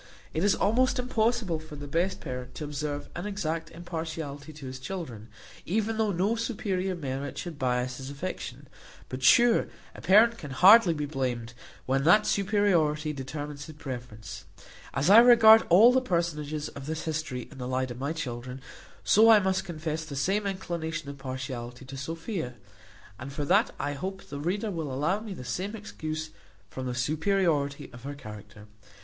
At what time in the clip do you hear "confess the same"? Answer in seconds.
19.65-20.47